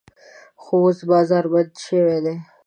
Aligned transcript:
خو 0.61 0.75
اوس 0.85 0.99
بازار 1.09 1.45
بند 1.51 1.71
شوی 1.85 2.19
دی. 2.25 2.35